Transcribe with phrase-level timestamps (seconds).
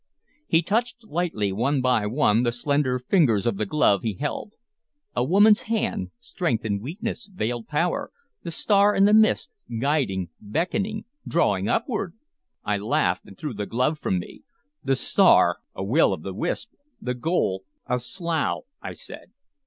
[0.47, 4.53] He touched lightly, one by one, the slender fingers of the glove he held.
[5.15, 8.09] "A woman's hand, strength in weakness, veiled power,
[8.41, 12.15] the star in the mist, guiding, beckoning, drawing upward!"
[12.63, 14.41] I laughed and threw the glove from me.
[14.83, 19.33] "The star, a will of the wisp; the goal, a slough," I said.